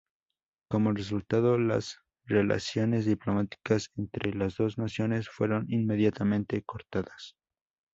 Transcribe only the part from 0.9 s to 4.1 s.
resultado, las relaciones diplomáticas